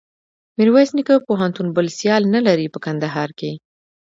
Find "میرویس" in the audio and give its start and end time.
0.57-0.89